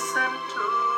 [0.00, 0.89] listen to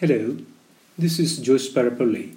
[0.00, 0.36] Hello,
[0.96, 2.36] this is Jose Parappully,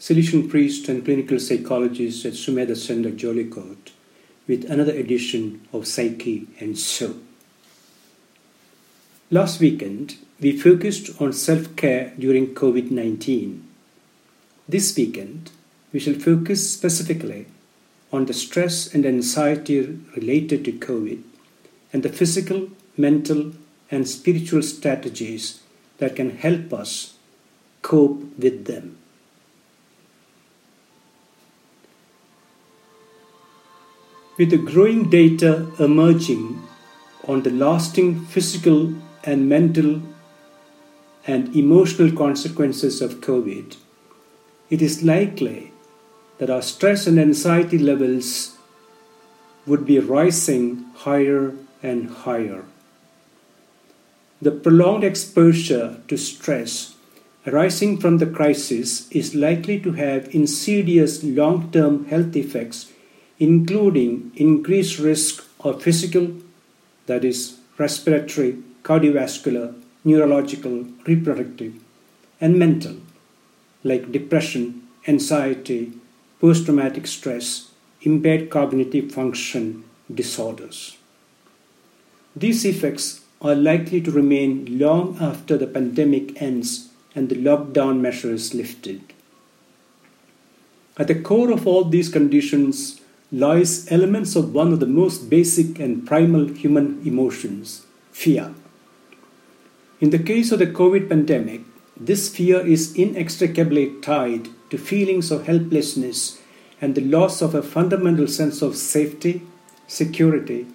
[0.00, 3.90] Salesian priest and clinical psychologist at Sumedha Center, Jeolikote,
[4.46, 7.16] with another edition of Psyche and So.
[9.30, 13.68] Last weekend, we focused on self care during COVID 19.
[14.66, 15.50] This weekend,
[15.92, 17.48] we shall focus specifically
[18.10, 19.82] on the stress and anxiety
[20.16, 21.22] related to COVID
[21.92, 23.52] and the physical, mental,
[23.90, 25.60] and spiritual strategies
[25.98, 27.14] that can help us
[27.82, 28.98] cope with them.
[34.36, 36.62] With the growing data emerging
[37.26, 40.00] on the lasting physical and mental
[41.26, 43.76] and emotional consequences of COVID,
[44.70, 45.72] it is likely
[46.38, 48.56] that our stress and anxiety levels
[49.66, 52.64] would be rising higher and higher.
[54.40, 56.94] The prolonged exposure to stress
[57.46, 62.92] arising from the crisis is likely to have insidious long term health effects,
[63.38, 66.34] including increased risk of physical,
[67.06, 71.74] that is, respiratory, cardiovascular, neurological, reproductive,
[72.40, 72.96] and mental,
[73.82, 75.92] like depression, anxiety,
[76.40, 77.70] post traumatic stress,
[78.02, 80.96] impaired cognitive function disorders.
[82.36, 88.54] These effects are likely to remain long after the pandemic ends and the lockdown measures
[88.54, 89.00] lifted.
[90.96, 93.00] At the core of all these conditions
[93.30, 98.54] lies elements of one of the most basic and primal human emotions fear.
[100.00, 101.60] In the case of the COVID pandemic,
[101.96, 106.40] this fear is inextricably tied to feelings of helplessness
[106.80, 109.42] and the loss of a fundamental sense of safety,
[109.86, 110.66] security,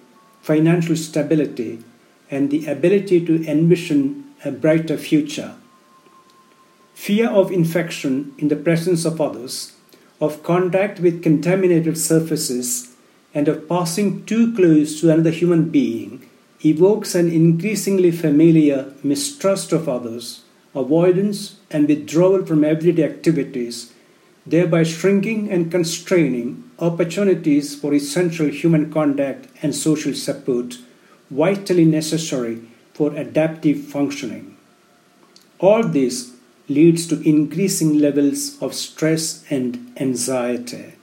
[0.42, 1.82] financial stability,
[2.34, 5.54] and the ability to envision a brighter future.
[6.94, 9.72] Fear of infection in the presence of others,
[10.20, 12.94] of contact with contaminated surfaces,
[13.34, 16.28] and of passing too close to another human being
[16.64, 20.42] evokes an increasingly familiar mistrust of others,
[20.74, 23.92] avoidance, and withdrawal from everyday activities,
[24.46, 30.78] thereby shrinking and constraining opportunities for essential human contact and social support
[31.30, 32.62] vitally necessary
[32.92, 34.56] for adaptive functioning.
[35.58, 36.32] All this
[36.68, 40.94] leads to increasing levels of stress and anxiety.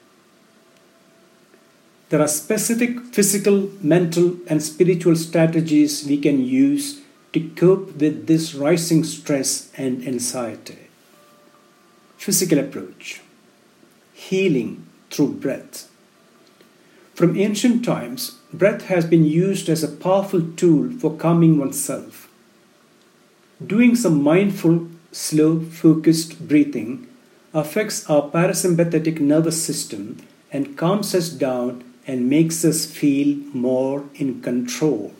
[2.09, 7.01] There are specific physical, mental, and spiritual strategies we can use
[7.33, 10.89] to cope with this rising stress and anxiety.
[12.17, 13.21] Physical approach
[14.13, 15.89] healing through breath.
[17.15, 22.29] From ancient times, breath has been used as a powerful tool for calming oneself.
[23.65, 27.07] Doing some mindful, slow, focused breathing
[27.53, 30.17] affects our parasympathetic nervous system
[30.51, 35.13] and calms us down and makes us feel more in control.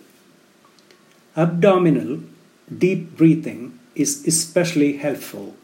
[1.38, 2.20] Abdominal,
[2.76, 5.56] deep breathing is especially helpful.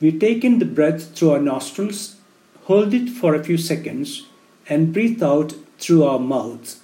[0.00, 2.16] We take in the breath through our nostrils,
[2.64, 4.26] hold it for a few seconds,
[4.68, 6.80] and breathe out through our mouth.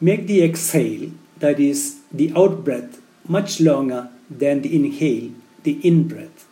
[0.00, 5.30] Make the exhale, that is, the out breath, much longer than the inhale,
[5.64, 6.46] the in breath.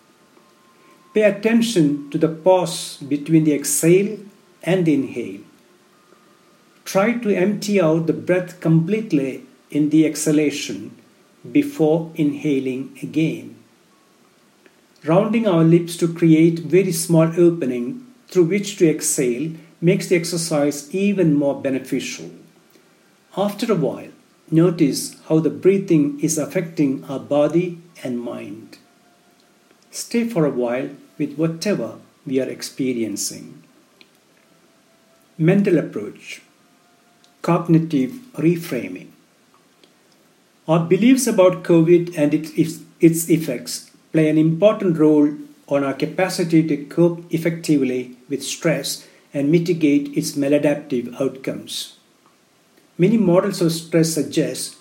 [1.14, 4.18] Pay attention to the pause between the exhale
[4.62, 5.40] and the inhale.
[6.84, 10.94] Try to empty out the breath completely in the exhalation
[11.50, 13.56] before inhaling again.
[15.04, 20.94] Rounding our lips to create very small opening through which to exhale makes the exercise
[20.94, 22.31] even more beneficial.
[23.37, 24.11] After a while,
[24.50, 28.78] notice how the breathing is affecting our body and mind.
[29.90, 33.62] Stay for a while with whatever we are experiencing.
[35.38, 36.43] Mental approach,
[37.43, 39.08] cognitive reframing.
[40.67, 42.81] Our beliefs about COVID and its,
[43.31, 45.32] effects play an important role
[45.69, 51.98] on our capacity to cope effectively with stress and mitigate its maladaptive outcomes.
[52.96, 54.76] Many models of stress suggest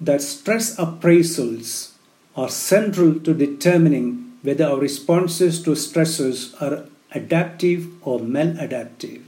[0.00, 1.92] that stress appraisals
[2.34, 9.20] are central to determining whether our responses to stressors are adaptive or maladaptive.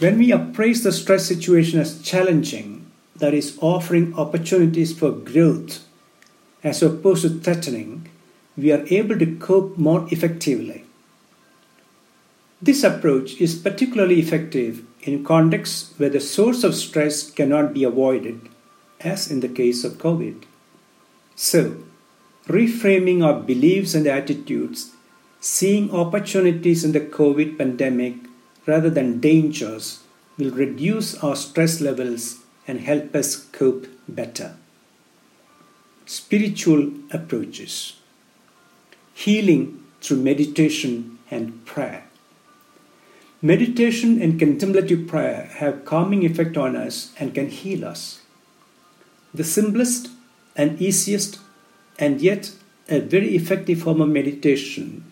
[0.00, 5.84] When we appraise the stress situation as challenging, that is, offering opportunities for growth
[6.64, 8.08] as opposed to threatening,
[8.56, 10.87] we are able to cope more effectively.
[12.60, 18.48] This approach is particularly effective in contexts where the source of stress cannot be avoided,
[19.00, 20.42] as in the case of COVID.
[21.36, 21.76] So,
[22.48, 24.92] reframing our beliefs and attitudes,
[25.38, 28.16] seeing opportunities in the COVID pandemic
[28.66, 30.02] rather than dangers
[30.36, 34.56] will reduce our stress levels and help us cope better.
[36.06, 37.94] Spiritual approaches
[39.14, 42.07] Healing through meditation and prayer.
[43.40, 48.20] Meditation and contemplative prayer have calming effect on us and can heal us.
[49.32, 50.08] The simplest
[50.56, 51.38] and easiest
[52.00, 52.50] and yet
[52.88, 55.04] a very effective form of meditation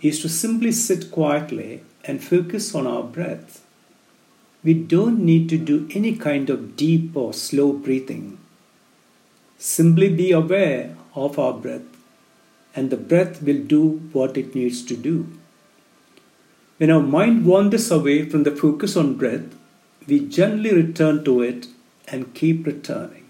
[0.00, 3.64] is to simply sit quietly and focus on our breath.
[4.64, 8.38] We don't need to do any kind of deep or slow breathing.
[9.58, 11.86] Simply be aware of our breath,
[12.74, 15.28] and the breath will do what it needs to do.
[16.80, 19.54] When our mind wanders away from the focus on breath,
[20.06, 21.66] we gently return to it
[22.08, 23.28] and keep returning.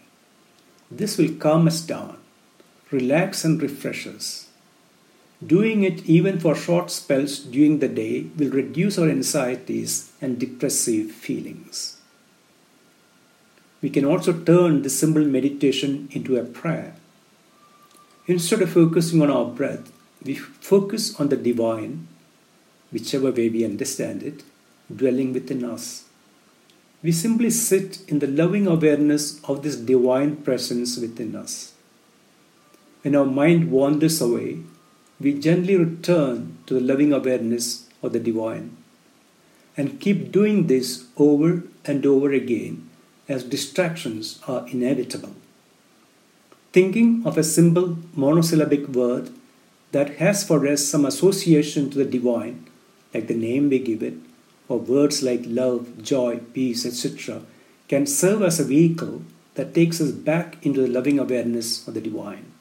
[0.88, 2.18] This will calm us down,
[2.92, 4.46] relax, and refresh us.
[5.44, 11.10] Doing it even for short spells during the day will reduce our anxieties and depressive
[11.10, 11.98] feelings.
[13.82, 16.94] We can also turn this simple meditation into a prayer.
[18.28, 19.90] Instead of focusing on our breath,
[20.22, 22.06] we focus on the divine
[22.92, 24.42] whichever way we understand it,
[24.94, 26.04] dwelling within us.
[27.02, 31.72] We simply sit in the loving awareness of this divine presence within us.
[33.02, 34.58] When our mind wanders away,
[35.18, 38.76] we gently return to the loving awareness of the divine
[39.76, 42.88] and keep doing this over and over again
[43.28, 45.34] as distractions are inevitable.
[46.72, 49.30] Thinking of a simple monosyllabic word
[49.92, 52.66] that has for us some association to the divine
[53.12, 54.14] like the name we give it,
[54.68, 57.42] or words like love, joy, peace, etc.,
[57.88, 59.22] can serve as a vehicle
[59.54, 62.52] that takes us back into the loving awareness of the divine.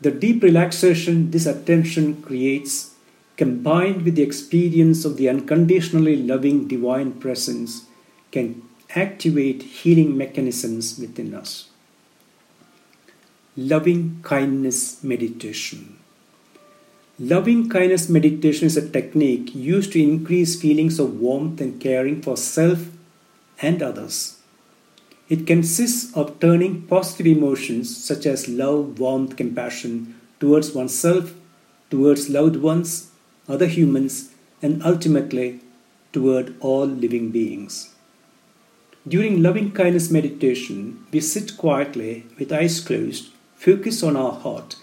[0.00, 2.94] The deep relaxation this attention creates,
[3.36, 7.86] combined with the experience of the unconditionally loving divine presence,
[8.32, 8.62] can
[8.96, 11.68] activate healing mechanisms within us.
[13.56, 15.98] Loving kindness meditation.
[17.20, 22.36] Loving kindness meditation is a technique used to increase feelings of warmth and caring for
[22.36, 22.88] self
[23.62, 24.40] and others.
[25.28, 31.32] It consists of turning positive emotions such as love, warmth, compassion towards oneself,
[31.88, 33.12] towards loved ones,
[33.48, 35.60] other humans, and ultimately
[36.12, 37.94] toward all living beings.
[39.06, 44.74] During loving kindness meditation, we sit quietly with eyes closed, focus on our heart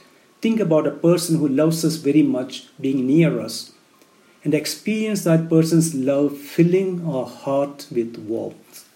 [0.42, 3.72] think about a person who loves us very much being near us
[4.44, 8.88] and experience that person's love filling our heart with warmth.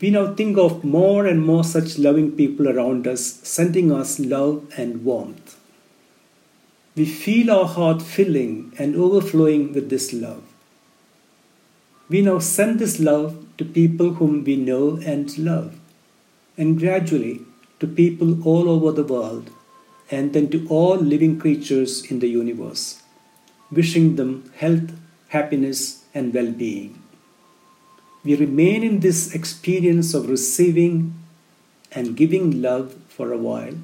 [0.00, 4.72] We now think of more and more such loving people around us sending us love
[4.76, 5.58] and warmth.
[6.96, 10.42] We feel our heart filling and overflowing with this love.
[12.08, 15.78] We now send this love to people whom we know and love,
[16.58, 17.42] and gradually
[17.80, 19.50] to people all over the world
[20.10, 23.02] and then to all living creatures in the universe,
[23.70, 24.92] wishing them health,
[25.28, 27.02] happiness, and well being.
[28.24, 31.14] We remain in this experience of receiving
[31.90, 33.74] and giving love for a while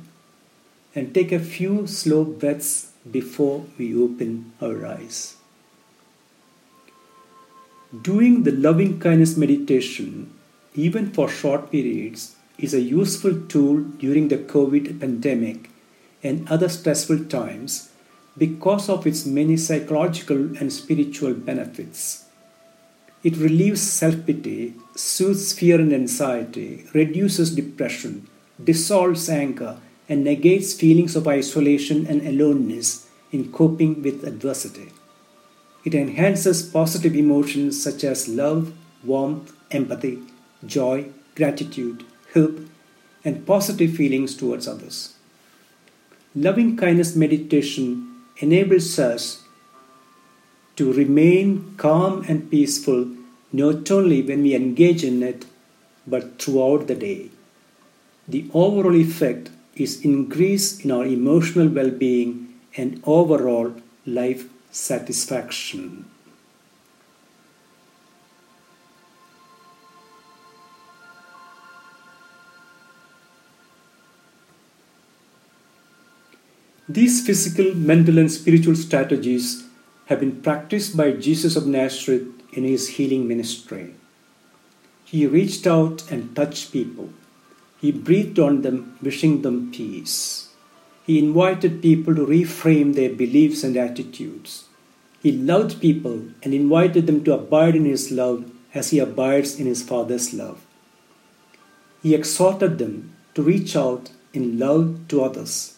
[0.95, 5.37] and take a few slow breaths before we open our eyes.
[8.03, 10.33] Doing the loving kindness meditation,
[10.75, 15.71] even for short periods, is a useful tool during the COVID pandemic
[16.23, 17.91] and other stressful times
[18.37, 22.25] because of its many psychological and spiritual benefits.
[23.25, 28.29] It relieves self pity, soothes fear and anxiety, reduces depression,
[28.63, 34.91] dissolves anger, and negates feelings of isolation and aloneness in coping with adversity.
[35.85, 38.73] It enhances positive emotions such as love,
[39.05, 40.21] warmth, empathy,
[40.65, 42.61] joy, gratitude, hope,
[43.25, 45.18] and positive feelings towards others.
[46.35, 49.45] Loving kindness meditation enables us
[50.77, 53.09] to remain calm and peaceful
[53.53, 55.47] not only when we engage in it,
[56.07, 57.31] but throughout the day.
[58.29, 66.05] The overall effect is increase in our emotional well-being and overall life satisfaction.
[76.89, 79.65] These physical, mental, and spiritual strategies
[80.07, 83.95] have been practiced by Jesus of Nazareth in his healing ministry.
[85.05, 87.11] He reached out and touched people,
[87.79, 90.49] He breathed on them, wishing them peace.
[91.05, 94.65] He invited people to reframe their beliefs and attitudes.
[95.23, 99.67] He loved people and invited them to abide in His love as He abides in
[99.67, 100.65] His Father's love.
[102.03, 105.78] He exhorted them to reach out in love to others,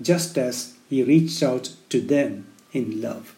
[0.00, 3.34] just as He reached out to them in love.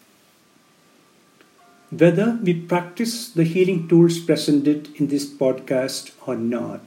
[1.89, 6.81] Whether we practice the healing tools presented in this podcast or not,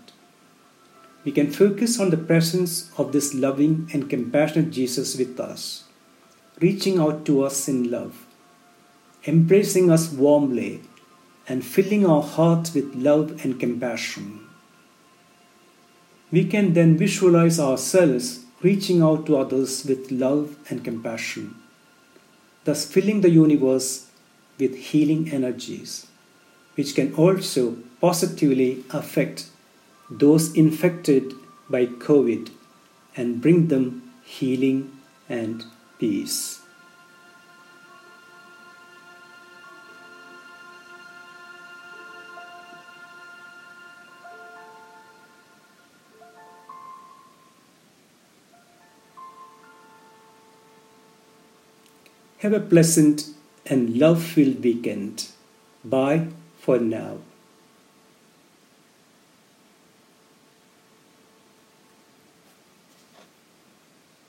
[1.25, 5.85] we can focus on the presence of this loving and compassionate Jesus with us,
[6.61, 8.27] reaching out to us in love,
[9.27, 10.83] embracing us warmly,
[11.49, 14.47] and filling our hearts with love and compassion.
[16.31, 21.55] We can then visualize ourselves reaching out to others with love and compassion,
[22.65, 24.11] thus filling the universe
[24.59, 26.07] with healing energies,
[26.75, 29.47] which can also positively affect
[30.11, 31.33] those infected
[31.69, 32.51] by COVID
[33.17, 34.91] and bring them healing
[35.29, 35.65] and
[35.99, 36.60] peace.
[52.41, 53.29] Have a pleasant
[53.67, 55.29] and love filled weekend.
[55.85, 56.29] Bye
[56.59, 57.19] for now.